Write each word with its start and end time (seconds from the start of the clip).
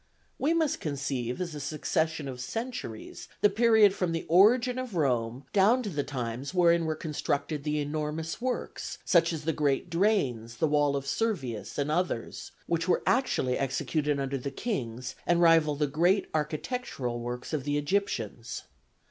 We 0.39 0.55
must 0.55 0.79
conceive 0.79 1.39
as 1.39 1.53
a 1.53 1.59
succession 1.59 2.27
of 2.27 2.41
centuries 2.41 3.27
the 3.41 3.51
period 3.51 3.93
from 3.93 4.13
the 4.13 4.25
origin 4.27 4.79
of 4.79 4.95
Rome 4.95 5.45
down 5.53 5.83
to 5.83 5.91
the 5.91 6.03
times 6.03 6.55
wherein 6.55 6.85
were 6.85 6.95
constructed 6.95 7.63
the 7.63 7.79
enormous 7.79 8.41
works, 8.41 8.97
such 9.05 9.31
as 9.31 9.45
the 9.45 9.53
great 9.53 9.91
drains, 9.91 10.55
the 10.57 10.67
wall 10.67 10.95
of 10.95 11.05
Servius, 11.05 11.77
and 11.77 11.91
others, 11.91 12.51
which 12.65 12.87
were 12.87 13.03
actually 13.05 13.59
executed 13.59 14.19
under 14.19 14.39
the 14.39 14.49
kings 14.49 15.13
and 15.27 15.39
rival 15.39 15.75
the 15.75 15.85
great 15.85 16.25
architectural 16.33 17.19
works 17.19 17.53
of 17.53 17.63
the 17.63 17.77
Egyptians. 17.77 18.63